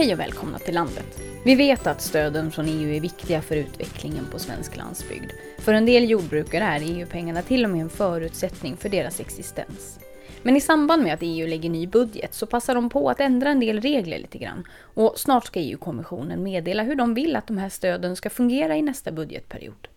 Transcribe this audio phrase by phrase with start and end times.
[0.00, 1.20] Hej och välkomna till landet.
[1.44, 5.30] Vi vet att stöden från EU är viktiga för utvecklingen på svensk landsbygd.
[5.58, 9.98] För en del jordbrukare är EU-pengarna till och med en förutsättning för deras existens.
[10.42, 13.50] Men i samband med att EU lägger ny budget så passar de på att ändra
[13.50, 14.64] en del regler lite grann.
[14.80, 18.82] Och snart ska EU-kommissionen meddela hur de vill att de här stöden ska fungera i
[18.82, 19.88] nästa budgetperiod.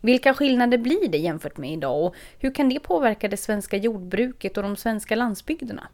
[0.00, 4.56] Vilka skillnader blir det jämfört med idag och hur kan det påverka det svenska jordbruket
[4.56, 5.88] och de svenska landsbygderna?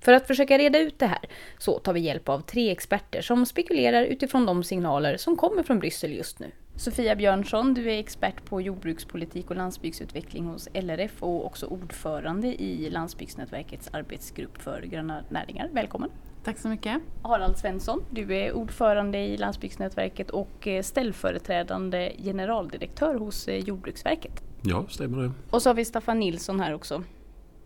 [0.00, 1.28] För att försöka reda ut det här
[1.58, 5.78] så tar vi hjälp av tre experter som spekulerar utifrån de signaler som kommer från
[5.78, 6.50] Bryssel just nu.
[6.76, 12.90] Sofia Björnsson, du är expert på jordbrukspolitik och landsbygdsutveckling hos LRF och också ordförande i
[12.90, 15.68] Landsbygdsnätverkets arbetsgrupp för gröna näringar.
[15.72, 16.10] Välkommen!
[16.44, 17.02] Tack så mycket.
[17.22, 24.42] Harald Svensson, du är ordförande i Landsbygdsnätverket och ställföreträdande generaldirektör hos Jordbruksverket.
[24.62, 25.32] Ja, stämmer det.
[25.50, 27.02] Och så har vi Staffan Nilsson här också.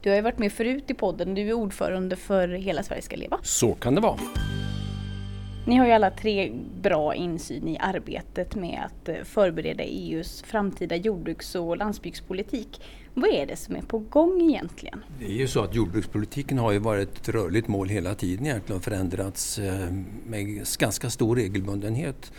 [0.03, 3.17] Du har ju varit med förut i podden, du är ordförande för Hela Sverige ska
[3.17, 3.39] leva.
[3.43, 4.19] Så kan det vara.
[5.67, 10.97] Ni har ju alla tre bra insyn i arbetet med att eh, förbereda EUs framtida
[10.97, 12.83] jordbruks och landsbygdspolitik.
[13.15, 15.05] Vad är det som är på gång egentligen?
[15.19, 18.77] Det är ju så att jordbrukspolitiken har ju varit ett rörligt mål hela tiden egentligen
[18.77, 19.93] och förändrats eh,
[20.27, 22.33] med ganska stor regelbundenhet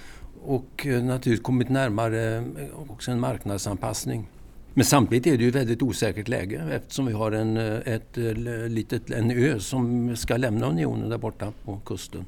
[0.44, 2.44] och eh, naturligtvis kommit närmare
[2.90, 4.28] också en marknadsanpassning.
[4.74, 8.18] Men samtidigt är det ju ett väldigt osäkert läge eftersom vi har en, eh, ett,
[8.18, 8.34] eh,
[8.68, 12.26] litet, en ö som ska lämna unionen där borta på kusten.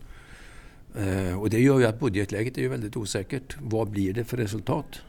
[0.96, 3.58] Eh, och det gör ju att budgetläget är ju väldigt osäkert.
[3.62, 5.02] Vad blir det för resultat?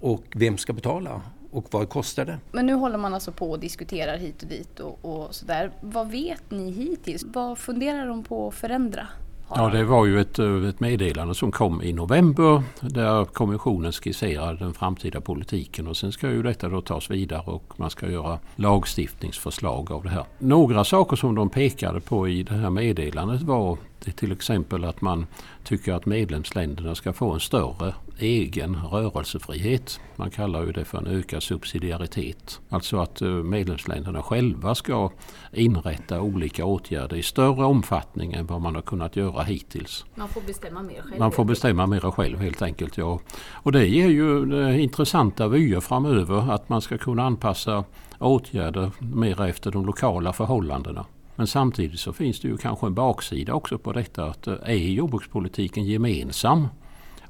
[0.00, 1.22] Och vem ska betala?
[1.50, 2.38] Och vad kostar det?
[2.52, 5.70] Men nu håller man alltså på och diskuterar hit och dit och, och sådär.
[5.80, 7.24] Vad vet ni hittills?
[7.24, 9.08] Vad funderar de på att förändra?
[9.54, 14.74] Ja, det var ju ett, ett meddelande som kom i november där kommissionen skisserar den
[14.74, 19.92] framtida politiken och sen ska ju detta då tas vidare och man ska göra lagstiftningsförslag
[19.92, 20.24] av det här.
[20.38, 25.26] Några saker som de pekade på i det här meddelandet var till exempel att man
[25.64, 30.00] tycker att medlemsländerna ska få en större egen rörelsefrihet.
[30.16, 32.60] Man kallar ju det för en ökad subsidiaritet.
[32.68, 35.10] Alltså att eh, medlemsländerna själva ska
[35.52, 40.04] inrätta olika åtgärder i större omfattning än vad man har kunnat göra hittills.
[40.14, 41.18] Man får bestämma mer själv?
[41.18, 42.96] Man får bestämma mer själv helt enkelt.
[42.96, 43.20] Ja.
[43.52, 47.84] Och det ger ju eh, intressanta vyer framöver att man ska kunna anpassa
[48.18, 51.06] åtgärder mer efter de lokala förhållandena.
[51.36, 54.74] Men samtidigt så finns det ju kanske en baksida också på detta att eh, är
[54.74, 56.68] jordbrukspolitiken gemensam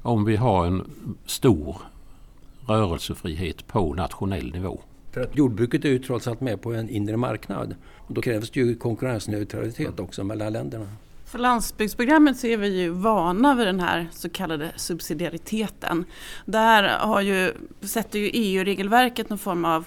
[0.01, 0.83] om vi har en
[1.25, 1.77] stor
[2.67, 4.79] rörelsefrihet på nationell nivå.
[5.11, 7.75] För att jordbruket är ju trots allt med på en inre marknad.
[7.97, 10.87] Och då krävs det ju konkurrensneutralitet också mellan länderna.
[11.25, 16.05] För landsbygdsprogrammet så är vi ju vana vid den här så kallade subsidiariteten.
[16.45, 19.85] Där har ju, sätter ju EU-regelverket någon form av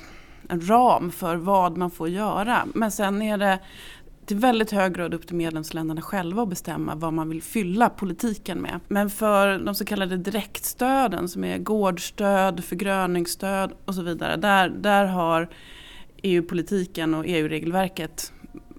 [0.49, 2.67] en ram för vad man får göra.
[2.75, 3.59] Men sen är det
[4.27, 8.59] till väldigt hög grad upp till medlemsländerna själva att bestämma vad man vill fylla politiken
[8.59, 8.81] med.
[8.89, 14.37] Men för de så kallade direktstöden som är gårdsstöd, förgröningsstöd och så vidare.
[14.37, 15.49] Där, där har
[16.23, 18.33] EU-politiken och EU-regelverket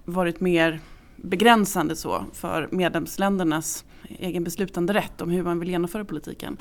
[0.04, 0.80] varit mer
[1.16, 6.56] begränsande så för medlemsländernas egen beslutande rätt om hur man vill genomföra politiken.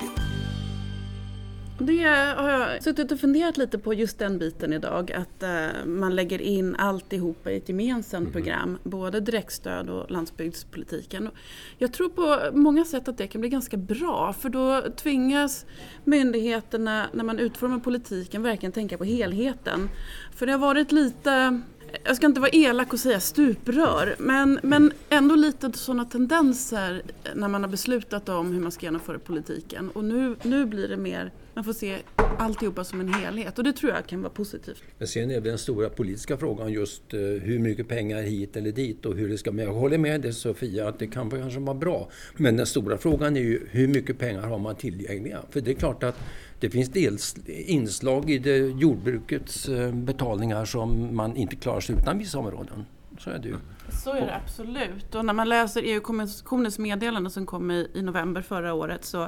[1.85, 2.03] Det
[2.37, 5.11] har jag suttit och funderat lite på just den biten idag.
[5.11, 8.31] Att uh, man lägger in alltihopa i ett gemensamt mm.
[8.31, 8.77] program.
[8.83, 11.29] Både direktstöd och landsbygdspolitiken.
[11.77, 14.33] Jag tror på många sätt att det kan bli ganska bra.
[14.33, 15.65] För då tvingas
[16.03, 19.89] myndigheterna när man utformar politiken verkligen tänka på helheten.
[20.35, 21.61] För det har varit lite
[22.03, 27.01] jag ska inte vara elak och säga stuprör, men, men ändå lite sådana tendenser
[27.35, 29.89] när man har beslutat om hur man ska genomföra politiken.
[29.89, 31.97] Och nu, nu blir det mer, man får se
[32.39, 34.83] alltihopa som en helhet och det tror jag kan vara positivt.
[34.97, 38.71] Men sen är det den stora politiska frågan just eh, hur mycket pengar hit eller
[38.71, 39.51] dit och hur det ska...
[39.51, 42.09] Men jag håller med dig Sofia att det kan kanske vara bra.
[42.37, 45.41] Men den stora frågan är ju hur mycket pengar har man tillgängliga?
[45.49, 46.15] För det är klart att
[46.61, 52.17] det finns dels inslag i det jordbrukets eh, betalningar som man inte klarar sig utan
[52.17, 52.85] vissa områden.
[53.19, 53.55] Så är det ju.
[54.03, 55.15] Så är det absolut.
[55.15, 59.23] Och när man läser EU-kommissionens meddelande som kom i, i november förra året så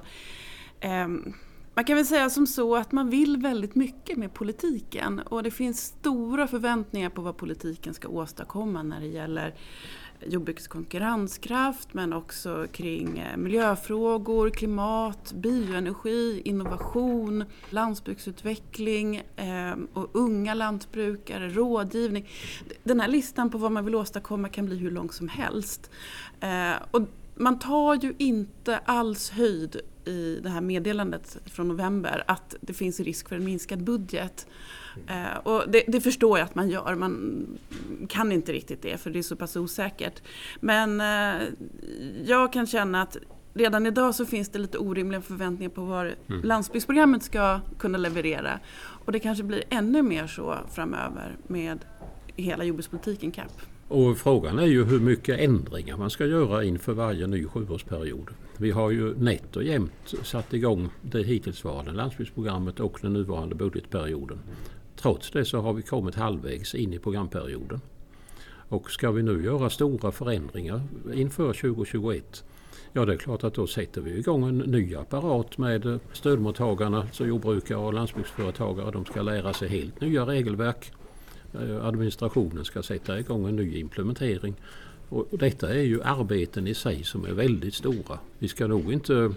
[0.80, 1.08] eh,
[1.76, 5.52] man kan väl säga som så att man vill väldigt mycket med politiken och det
[5.52, 9.56] finns stora förväntningar på vad politiken ska åstadkomma när det gäller
[10.28, 21.50] jordbrukets konkurrenskraft men också kring eh, miljöfrågor, klimat, bioenergi, innovation, landsbygdsutveckling eh, och unga lantbrukare,
[21.50, 22.30] rådgivning.
[22.84, 25.92] Den här listan på vad man vill åstadkomma kan bli hur lång som helst.
[26.40, 27.02] Eh, och
[27.36, 33.00] man tar ju inte alls höjd i det här meddelandet från november att det finns
[33.00, 34.48] risk för en minskad budget.
[35.08, 37.46] Eh, och det, det, förstår jag att man gör, man
[38.10, 40.22] kan inte riktigt det för det är så pass osäkert.
[40.60, 41.48] Men eh,
[42.26, 43.18] jag kan känna att
[43.54, 46.42] redan idag så finns det lite orimliga förväntningar på vad mm.
[46.44, 48.60] landsbygdsprogrammet ska kunna leverera.
[49.06, 51.80] Och det kanske blir ännu mer så framöver med
[52.36, 53.73] hela jordbrukspolitiken CAP.
[53.94, 58.30] Och frågan är ju hur mycket ändringar man ska göra inför varje ny sjuårsperiod.
[58.58, 64.40] Vi har ju nätt och jämnt satt igång det hittillsvarande landsbygdsprogrammet och den nuvarande budgetperioden.
[64.96, 67.82] Trots det så har vi kommit halvvägs in i programperioden.
[68.46, 70.82] Och ska vi nu göra stora förändringar
[71.14, 72.44] inför 2021
[72.94, 77.26] Ja det är klart att då sätter vi igång en ny apparat med stödmottagarna, alltså
[77.26, 78.92] jordbrukare och landsbygdsföretagare.
[78.92, 80.92] De ska lära sig helt nya regelverk.
[81.54, 84.56] Eh, administrationen ska sätta igång en ny implementering.
[85.10, 88.20] Och detta är ju arbeten i sig som är väldigt stora.
[88.40, 89.32] Vi ska nog inte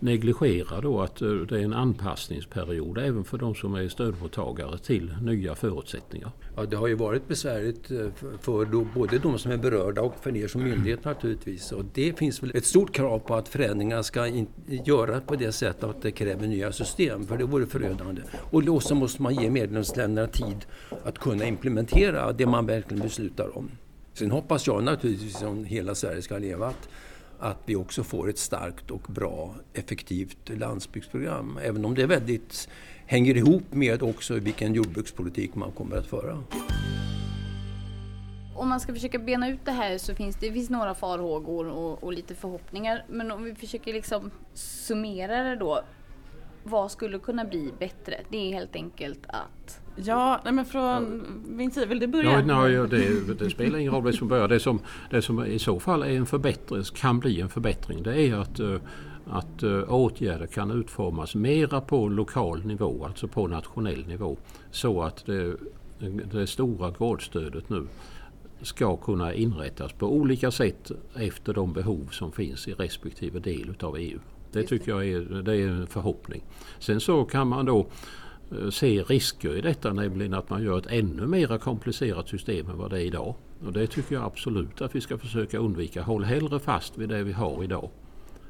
[0.00, 5.14] negligera då att eh, det är en anpassningsperiod även för de som är stödmottagare till
[5.22, 6.30] nya förutsättningar.
[6.56, 10.14] Ja, det har ju varit besvärligt eh, för för både de som är berörda och
[10.20, 11.72] för er som myndighet naturligtvis.
[11.72, 14.26] Och det finns väl ett stort krav på att förändringar ska
[14.84, 18.22] göras på det sättet att det kräver nya system, för det vore förödande.
[18.50, 20.66] Och då så måste man ge medlemsländerna tid
[21.04, 23.70] att kunna implementera det man verkligen beslutar om.
[24.14, 26.88] Sen hoppas jag naturligtvis om hela Sverige ska leva att
[27.38, 31.58] att vi också får ett starkt och bra effektivt landsbygdsprogram.
[31.62, 32.68] Även om det väldigt
[33.06, 36.42] hänger ihop med också vilken jordbrukspolitik man kommer att föra.
[38.54, 42.04] Om man ska försöka bena ut det här så finns det finns några farhågor och,
[42.04, 43.04] och lite förhoppningar.
[43.08, 45.80] Men om vi försöker liksom summera det då.
[46.64, 48.20] Vad skulle kunna bli bättre?
[48.28, 52.32] Det är helt enkelt att Ja, nej men från min sida, vill du börja?
[52.32, 54.48] Ja, nej, det, det, spelar ingen roll vem som börjar.
[54.48, 54.80] Det som,
[55.10, 58.60] det som i så fall är en förbättring, kan bli en förbättring det är att,
[58.60, 58.76] eh,
[59.26, 64.36] att eh, åtgärder kan utformas mera på lokal nivå, alltså på nationell nivå.
[64.70, 65.56] Så att det,
[66.32, 67.86] det stora gårdsstödet nu
[68.62, 73.96] ska kunna inrättas på olika sätt efter de behov som finns i respektive del utav
[73.96, 74.18] EU.
[74.52, 76.42] Det tycker jag är, det är en förhoppning.
[76.78, 77.86] Sen så kan man då
[78.52, 82.78] Eh, se risker i detta, nämligen att man gör ett ännu mer komplicerat system än
[82.78, 83.34] vad det är idag.
[83.66, 86.02] Och det tycker jag absolut att vi ska försöka undvika.
[86.02, 87.90] Håll hellre fast vid det vi har idag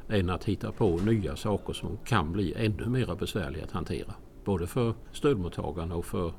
[0.08, 4.14] än att hitta på nya saker som kan bli ännu mer besvärliga att hantera.
[4.44, 6.32] Både för stödmottagarna och för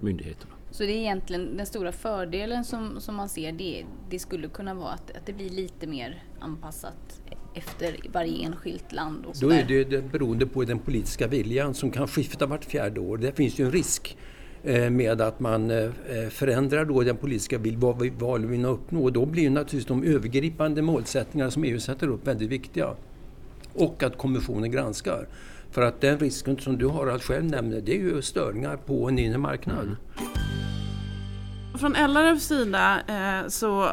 [0.00, 0.52] myndigheterna.
[0.70, 4.74] Så det är egentligen den stora fördelen som, som man ser, det, det skulle kunna
[4.74, 7.22] vara att, att det blir lite mer anpassat
[7.56, 9.26] efter varje enskilt land.
[9.26, 13.00] Och Då är det, det beroende på den politiska viljan som kan skifta vart fjärde
[13.00, 13.18] år.
[13.18, 14.16] Det finns ju en risk
[14.62, 15.90] eh, med att man eh,
[16.30, 19.10] förändrar då den politiska bild, vad vi, vad vi vill uppnå.
[19.10, 22.94] Då blir naturligtvis de övergripande målsättningar som EU sätter upp väldigt viktiga.
[23.74, 25.28] Och att kommissionen granskar.
[25.70, 29.08] För att den risken som du har att själv nämner, det är ju störningar på
[29.08, 29.84] en inre marknad.
[29.84, 29.96] Mm.
[31.78, 33.88] Från LRFs sida eh, så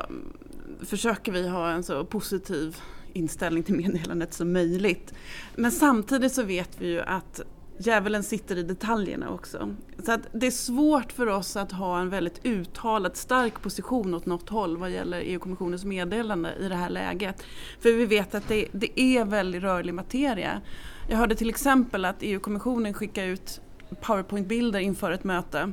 [0.85, 2.77] försöker vi ha en så positiv
[3.13, 5.13] inställning till meddelandet som möjligt.
[5.55, 7.41] Men samtidigt så vet vi ju att
[7.77, 9.75] djävulen sitter i detaljerna också.
[10.05, 14.25] Så att det är svårt för oss att ha en väldigt uttalad stark position åt
[14.25, 17.43] något håll vad gäller EU-kommissionens meddelande i det här läget.
[17.79, 20.61] För vi vet att det, det är väldigt rörlig materia.
[21.09, 23.61] Jag hörde till exempel att EU-kommissionen skickade ut
[24.01, 25.71] powerpoint-bilder inför ett möte.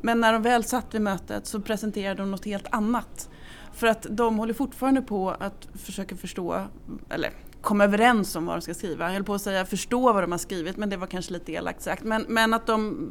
[0.00, 3.30] Men när de väl satt vid mötet så presenterade de något helt annat.
[3.76, 6.62] För att de håller fortfarande på att försöka förstå,
[7.08, 9.04] eller komma överens om vad de ska skriva.
[9.04, 11.52] Jag höll på att säga förstå vad de har skrivit men det var kanske lite
[11.52, 12.04] elakt sagt.
[12.04, 13.08] Men, men att de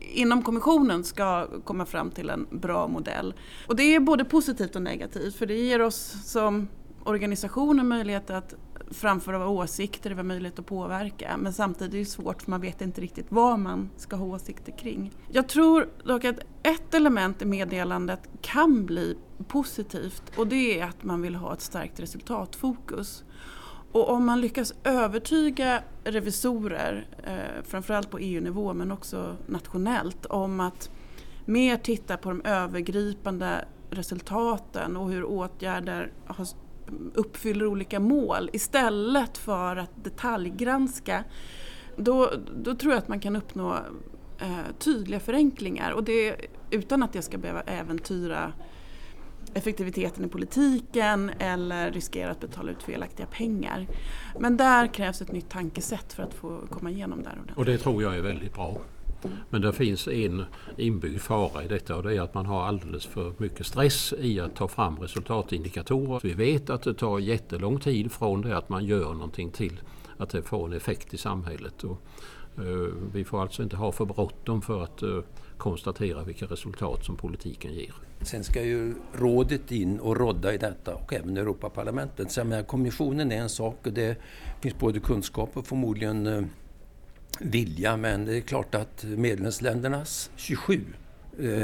[0.00, 3.34] inom kommissionen ska komma fram till en bra modell.
[3.68, 6.68] Och det är både positivt och negativt för det ger oss som
[7.04, 8.54] organisation en möjlighet att
[8.90, 11.36] framföra åsikter, det var möjlighet att påverka.
[11.38, 14.72] Men samtidigt är det svårt för man vet inte riktigt vad man ska ha åsikter
[14.78, 15.12] kring.
[15.28, 21.04] Jag tror dock att ett element i meddelandet kan bli positivt och det är att
[21.04, 23.24] man vill ha ett starkt resultatfokus.
[23.92, 30.90] Och om man lyckas övertyga revisorer, eh, framförallt på EU-nivå men också nationellt, om att
[31.44, 36.46] mer titta på de övergripande resultaten och hur åtgärder har
[37.14, 41.24] uppfyller olika mål istället för att detaljgranska.
[41.96, 43.76] Då, då tror jag att man kan uppnå
[44.38, 46.36] eh, tydliga förenklingar och det
[46.70, 48.52] utan att det ska behöva äventyra
[49.54, 53.86] effektiviteten i politiken eller riskera att betala ut felaktiga pengar.
[54.40, 57.42] Men där krävs ett nytt tankesätt för att få komma igenom där.
[57.54, 58.78] Och det tror jag är väldigt bra.
[59.50, 60.44] Men det finns en
[60.76, 64.40] inbyggd fara i detta och det är att man har alldeles för mycket stress i
[64.40, 66.20] att ta fram resultatindikatorer.
[66.22, 69.80] Vi vet att det tar jättelång tid från det att man gör någonting till
[70.16, 71.84] att det får en effekt i samhället.
[71.84, 72.02] Och,
[72.58, 75.22] uh, vi får alltså inte ha för bråttom för att uh,
[75.62, 77.94] konstatera vilka resultat som politiken ger.
[78.22, 82.30] Sen ska ju rådet in och rodda i detta och även Europaparlamentet.
[82.30, 84.16] Så menar, kommissionen är en sak och det
[84.60, 86.44] finns både kunskap och förmodligen uh,
[87.40, 90.80] vilja men det är klart att medlemsländernas 27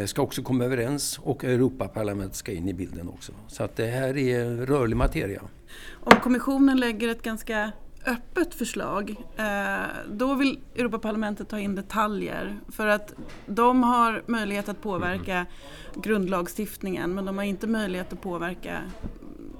[0.06, 3.32] ska också komma överens och Europaparlamentet ska in i bilden också.
[3.48, 5.42] Så att det här är rörlig materia.
[5.92, 7.72] Om kommissionen lägger ett ganska
[8.08, 12.60] öppet förslag, eh, då vill Europaparlamentet ta in detaljer.
[12.68, 13.14] För att
[13.46, 15.46] de har möjlighet att påverka
[15.94, 18.82] grundlagstiftningen men de har inte möjlighet att påverka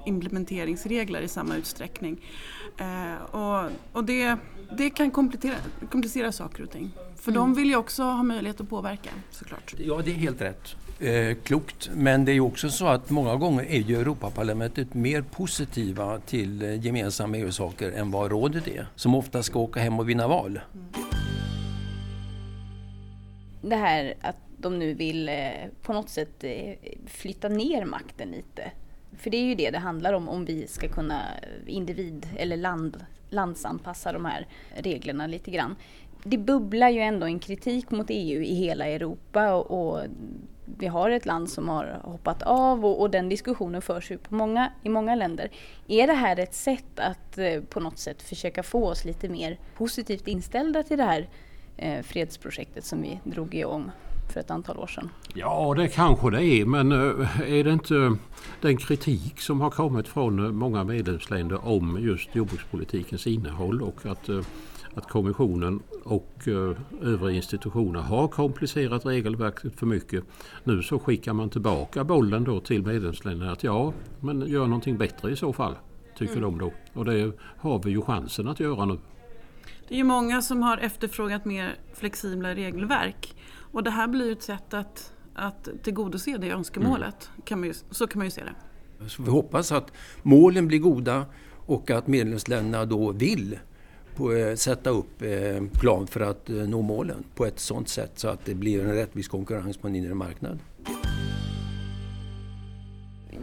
[0.07, 2.25] implementeringsregler i samma utsträckning.
[2.79, 4.37] Eh, och, och det,
[4.77, 5.57] det kan komplicera,
[5.91, 6.91] komplicera saker och ting.
[7.17, 7.41] För mm.
[7.41, 9.75] de vill ju också ha möjlighet att påverka såklart.
[9.79, 10.77] Ja, det är helt rätt.
[11.01, 11.91] Eh, klokt.
[11.95, 16.63] Men det är ju också så att många gånger är ju Europaparlamentet mer positiva till
[16.63, 18.87] eh, gemensamma EU-saker än vad rådet är.
[18.95, 20.61] Som ofta ska åka hem och vinna val.
[23.63, 25.35] Det här att de nu vill eh,
[25.83, 26.75] på något sätt eh,
[27.07, 28.71] flytta ner makten lite.
[29.19, 31.23] För det är ju det det handlar om om vi ska kunna
[31.67, 35.77] individ eller land, landsanpassa de här reglerna lite grann.
[36.25, 40.05] Det bubblar ju ändå en kritik mot EU i hela Europa och, och
[40.79, 44.35] vi har ett land som har hoppat av och, och, den diskussionen förs ju på
[44.35, 45.51] många, i många länder.
[45.89, 49.59] Är det här ett sätt att eh, på något sätt försöka få oss lite mer
[49.77, 51.29] positivt inställda till det här
[51.77, 53.91] eh, fredsprojektet som vi drog igång
[54.33, 55.11] för ett antal år sedan?
[55.35, 58.17] Ja, det kanske det är, men eh, är det inte
[58.61, 64.29] den kritik som har kommit från eh, många medlemsländer om just jordbrukspolitikens innehåll och att
[64.29, 64.41] eh,
[64.95, 70.25] att kommissionen och eh, övriga institutioner har komplicerat regelverket för mycket.
[70.65, 75.31] Nu så skickar man tillbaka bollen då till medlemsländerna att ja, men gör någonting bättre
[75.31, 75.75] i så fall,
[76.17, 76.43] tycker mm.
[76.43, 76.73] de då.
[77.01, 78.99] Och det har vi ju chansen att göra nu.
[79.89, 83.37] Det är ju många som har efterfrågat mer flexibla regelverk
[83.73, 87.31] och det här blir ett sätt att, att tillgodose det önskemålet.
[87.35, 87.43] Mm.
[87.45, 88.55] Kan man ju, så kan man ju se det.
[89.09, 89.93] Så vi hoppas att
[90.23, 91.27] målen blir goda
[91.67, 93.59] och att medlemsländerna då vill
[94.19, 98.13] på, eh, sätta upp eh, plan för att eh, nå målen på ett sådant sätt
[98.15, 100.59] så att det blir en rättvis konkurrens på en inre marknad.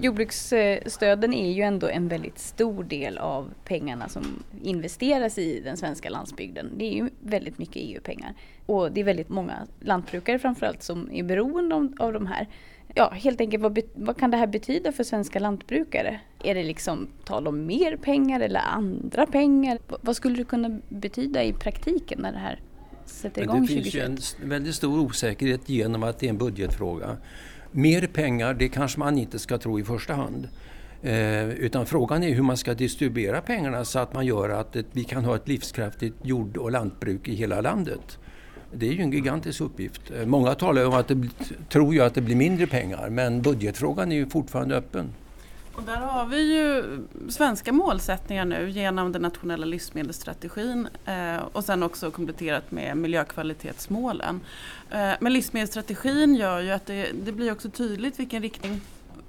[0.01, 6.09] Jordbruksstöden är ju ändå en väldigt stor del av pengarna som investeras i den svenska
[6.09, 6.71] landsbygden.
[6.77, 8.33] Det är ju väldigt mycket EU-pengar.
[8.65, 12.47] Och det är väldigt många lantbrukare framförallt som är beroende av de här
[12.93, 16.19] ja, helt enkelt vad, vad kan det här betyda för svenska lantbrukare?
[16.43, 19.79] Är det liksom tal om mer pengar eller andra pengar?
[19.89, 22.59] V vad skulle det kunna betyda i praktiken när det här
[23.05, 23.93] sätter igång 2021?
[23.93, 27.17] Det finns ju en väldigt stor osäkerhet genom att det är en budgetfråga.
[27.71, 30.47] Mer pengar, det kanske man inte ska tro i första hand.
[31.01, 34.85] Eh, utan frågan är hur man ska distribuera pengarna så att man gör att ett,
[34.91, 38.19] vi kan ha ett livskraftigt jord och lantbruk i hela landet.
[38.77, 40.11] Det är ju en gigantisk uppgift.
[40.11, 41.27] Eh, många talar om att det
[41.69, 45.09] tror ju att det blir mindre pengar men budgetfrågan är ju fortfarande öppen.
[45.75, 46.83] Och där har vi ju
[47.29, 54.41] svenska målsättningar nu genom den nationella livsmedelsstrategin eh, och sen också kompletterat med miljökvalitetsmålen.
[54.91, 58.81] Eh, men livsmedelsstrategin gör ju att det, det blir också tydligt vilken riktning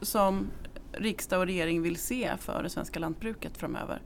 [0.03, 0.47] som
[0.93, 4.00] riksdag och regering vill se för det svenska lantbruket framöver.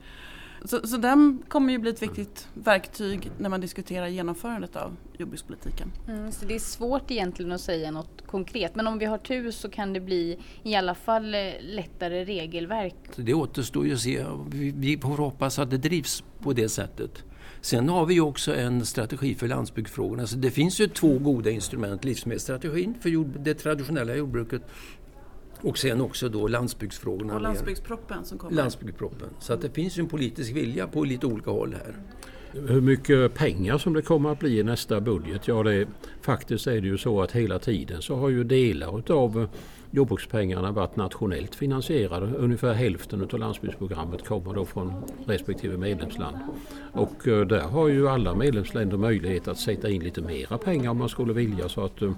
[0.64, 5.92] Så, så den kommer ju bli ett viktigt verktyg när man diskuterar genomförandet av jordbrukspolitiken.
[6.08, 9.50] Mm, så det är svårt egentligen att säga något konkret men om vi har tur
[9.50, 12.94] så kan det bli i alla fall eh, lättare regelverk.
[13.16, 14.24] Det återstår ju att se.
[14.50, 17.24] Vi, vi får hoppas att det drivs på det sättet.
[17.60, 20.26] Sen har vi också en strategi för landsbygdsfrågorna.
[20.26, 22.04] Så det finns ju två goda instrument.
[22.04, 24.62] Livsmedelsstrategin för jord, det traditionella jordbruket
[25.62, 27.34] och sen också då landsbygdsfrågorna.
[27.34, 28.56] Och landsbygdsproppen som kommer.
[28.56, 29.28] Landsbygdsproppen.
[29.38, 31.94] Så att det finns en politisk vilja på lite olika håll här.
[32.52, 35.48] Hur mycket pengar som det kommer att bli i nästa budget?
[35.48, 35.88] Ja, det,
[36.22, 39.48] faktiskt är det ju så att hela tiden så har ju delar av
[39.90, 42.26] jordbrukspengarna varit nationellt finansierade.
[42.26, 44.92] Ungefär hälften av landsbygdsprogrammet kommer då från
[45.26, 46.36] respektive medlemsland.
[46.92, 50.98] Och eh, där har ju alla medlemsländer möjlighet att sätta in lite mera pengar om
[50.98, 51.68] man skulle vilja.
[51.68, 52.12] så att eh,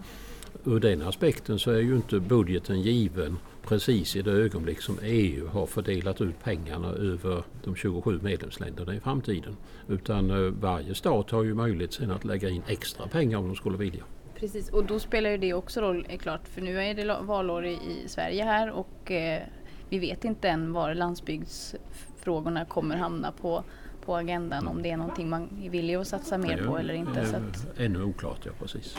[0.65, 5.49] ur den aspekten så är ju inte budgeten given precis i det ögonblick som EU
[5.49, 9.57] har fördelat ut pengarna över de 27 medlemsländerna i framtiden.
[9.89, 13.57] Utan eh, varje stat har ju möjlighet sen att lägga in extra pengar om de
[13.57, 14.05] skulle vilja.
[14.35, 17.67] Precis, och då spelar ju det också roll, är klart, för nu är det valår
[17.67, 19.43] i Sverige här och eh,
[19.89, 23.65] vi vet inte än var landsbygdsfrågorna kommer hamna på
[24.05, 27.27] på agendan om det är någonting man är villig att satsa mer på eller inte.
[27.27, 27.79] Så att...
[27.79, 28.97] Ännu oklart, ja precis.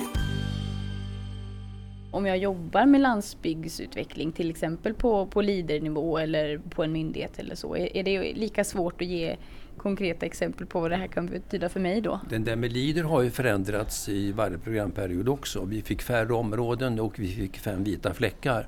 [2.13, 7.55] Om jag jobbar med landsbygdsutveckling till exempel på, på lidernivå eller på en myndighet eller
[7.55, 9.35] så, är, är det lika svårt att ge
[9.77, 12.19] konkreta exempel på vad det här kan betyda för mig då?
[12.29, 15.65] Den där med LIDER har ju förändrats i varje programperiod också.
[15.65, 18.67] Vi fick färre områden och vi fick fem vita fläckar.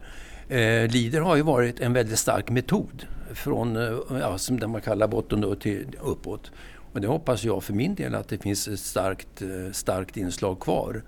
[0.50, 4.82] Eh, LIDER har ju varit en väldigt stark metod från, eh, ja, som det man
[4.82, 6.52] kallar botten då till uppåt.
[6.94, 10.60] Och det hoppas jag för min del att det finns ett starkt, eh, starkt inslag
[10.60, 11.04] kvar.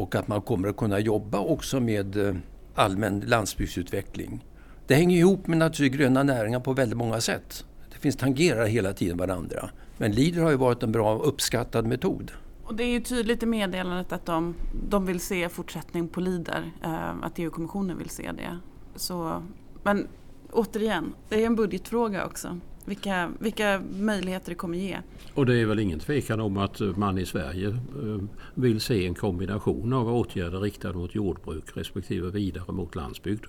[0.00, 2.34] Och att man kommer att kunna jobba också med eh,
[2.74, 4.44] allmän landsbygdsutveckling.
[4.86, 7.64] Det hänger ihop med naturligtvis gröna näringar på väldigt många sätt.
[7.92, 9.70] Det finns tangerar hela tiden varandra.
[9.98, 12.32] Men LIDER har ju varit en bra uppskattad metod.
[12.64, 14.54] Och det är ju tydligt i meddelandet att de,
[14.88, 18.58] de vill se fortsättning på LIDER, eh, att EU-kommissionen vill se det.
[18.96, 19.42] Så,
[19.82, 20.08] men
[20.52, 22.58] återigen, det är en budgetfråga också.
[22.84, 24.98] Vilka, vilka möjligheter det kommer ge.
[25.34, 28.22] Och det är väl ingen tvekan om att man i Sverige eh,
[28.54, 33.44] vill se en kombination av åtgärder riktade mot jordbruk respektive vidare mot landsbygd.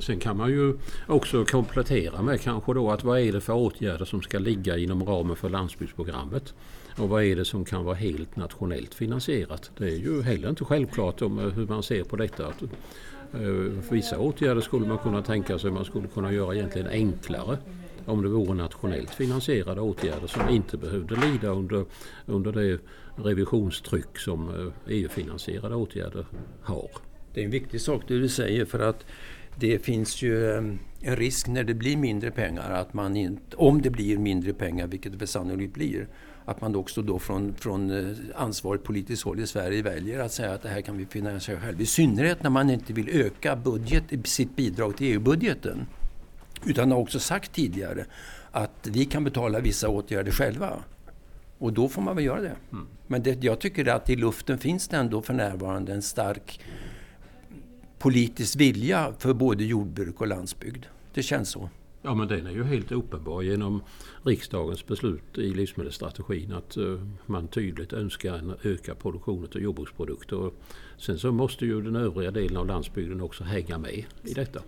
[0.00, 4.04] Sen kan man ju också komplettera med kanske då att vad är det för åtgärder
[4.04, 6.54] som ska ligga inom ramen för landsbygdsprogrammet?
[6.98, 9.70] Och vad är det som kan vara helt nationellt finansierat?
[9.78, 12.44] Det är ju heller inte självklart om eh, hur man ser på detta.
[13.32, 13.40] Eh,
[13.90, 17.58] vissa åtgärder skulle man kunna tänka sig man skulle kunna göra egentligen enklare
[18.06, 21.84] om det vore nationellt finansierade åtgärder som inte behövde lida under,
[22.26, 22.78] under det
[23.16, 26.26] revisionstryck som eh, EU-finansierade åtgärder
[26.62, 26.90] har.
[27.34, 29.06] Det är en viktig sak det du säger för att
[29.60, 30.62] det finns ju eh,
[31.00, 34.86] en risk när det blir mindre pengar, att man inte, om det blir mindre pengar,
[34.86, 36.08] vilket det sannolikt blir,
[36.44, 40.52] att man också då från, från eh, ansvarigt politiskt håll i Sverige väljer att säga
[40.52, 41.82] att det här kan vi finansiera själva.
[41.82, 45.86] I synnerhet när man inte vill öka budget, sitt bidrag till EU-budgeten.
[46.66, 48.04] Utan har också sagt tidigare
[48.50, 50.82] att vi kan betala vissa åtgärder själva.
[51.58, 52.56] Och då får man väl göra det.
[52.72, 52.86] Mm.
[53.06, 56.60] Men det, jag tycker att i luften finns det ändå för närvarande en stark
[57.98, 60.84] politisk vilja för både jordbruk och landsbygd.
[61.14, 61.70] Det känns så.
[62.02, 63.82] Ja men den är ju helt uppenbar genom
[64.22, 70.50] riksdagens beslut i livsmedelsstrategin att uh, man tydligt önskar en ökad produktion av jordbruksprodukter.
[70.96, 74.60] Sen så måste ju den övriga delen av landsbygden också hänga med i detta.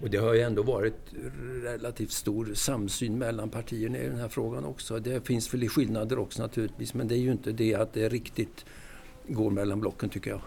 [0.00, 1.14] Och det har ju ändå varit
[1.62, 4.98] relativt stor samsyn mellan partierna i den här frågan också.
[4.98, 8.64] Det finns väl skillnader också naturligtvis men det är ju inte det att det riktigt
[9.28, 10.40] går mellan blocken tycker jag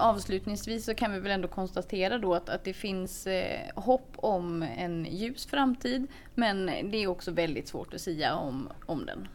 [0.00, 4.62] avslutningsvis så kan vi väl ändå konstatera då att, att det finns eh, hopp om
[4.62, 6.06] en ljus framtid.
[6.34, 9.28] Men det är också väldigt svårt att säga om, om den.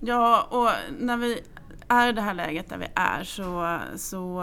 [0.00, 1.40] Ja, och när vi
[1.88, 4.42] är i det här läget där vi är så, så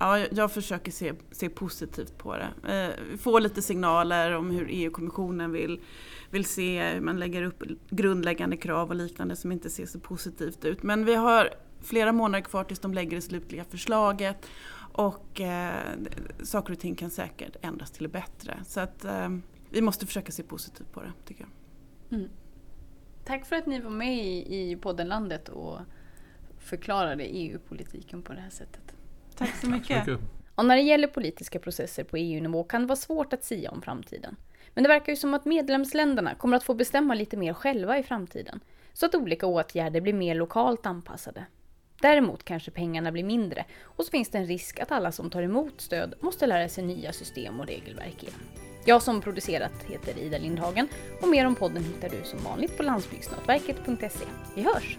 [0.00, 2.72] ja, jag försöker se, se positivt på det.
[2.72, 5.80] Eh, få lite signaler om hur EU-kommissionen vill,
[6.30, 10.64] vill se hur man lägger upp grundläggande krav och liknande som inte ser så positivt
[10.64, 10.82] ut.
[10.82, 14.46] Men vi har flera månader kvar tills de lägger det slutliga förslaget.
[14.92, 15.84] Och eh,
[16.42, 18.58] saker och ting kan säkert ändras till det bättre.
[18.66, 19.28] Så att eh,
[19.70, 22.18] vi måste försöka se positivt på det tycker jag.
[22.18, 22.30] Mm.
[23.24, 25.78] Tack för att ni var med i, i podden Landet och
[26.58, 28.89] förklarade EU-politiken på det här sättet.
[29.40, 29.96] Tack så mycket.
[29.96, 30.26] Tack så mycket.
[30.54, 33.82] Och när det gäller politiska processer på EU-nivå kan det vara svårt att sia om
[33.82, 34.36] framtiden.
[34.74, 38.02] Men det verkar ju som att medlemsländerna kommer att få bestämma lite mer själva i
[38.02, 38.60] framtiden.
[38.92, 41.46] Så att olika åtgärder blir mer lokalt anpassade.
[42.00, 45.42] Däremot kanske pengarna blir mindre och så finns det en risk att alla som tar
[45.42, 48.40] emot stöd måste lära sig nya system och regelverk igen.
[48.84, 50.88] Jag som producerat heter Ida Lindhagen
[51.22, 54.24] och mer om podden hittar du som vanligt på landsbygdsnätverket.se.
[54.54, 54.98] Vi hörs!